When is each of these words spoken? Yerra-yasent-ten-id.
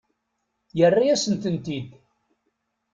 Yerra-yasent-ten-id. 0.77 1.89